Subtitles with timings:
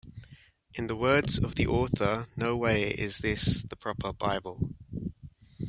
[0.73, 4.71] In the words of the author, No way is this the Proper Bible.